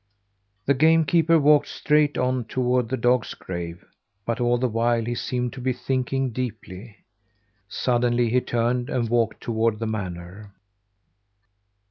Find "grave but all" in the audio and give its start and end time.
3.35-4.57